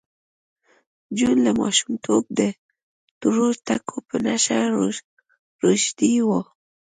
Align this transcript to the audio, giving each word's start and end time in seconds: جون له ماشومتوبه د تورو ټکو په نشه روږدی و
جون 1.17 1.37
له 1.45 1.51
ماشومتوبه 1.61 2.29
د 2.39 2.41
تورو 3.19 3.47
ټکو 3.67 3.97
په 4.09 4.15
نشه 4.25 4.57
روږدی 5.63 6.13
و 6.27 6.29